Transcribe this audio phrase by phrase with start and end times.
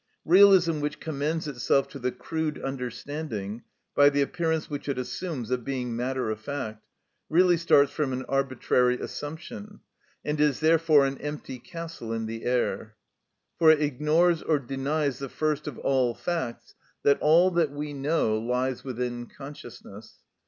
[0.25, 3.61] Realism which commends itself to the crude understanding,
[3.93, 6.83] by the appearance which it assumes of being matter of fact,
[7.29, 9.79] really starts from an arbitrary assumption,
[10.25, 12.95] and is therefore an empty castle in the air,
[13.59, 16.73] for it ignores or denies the first of all facts,
[17.03, 20.15] that all that we know lies within consciousness.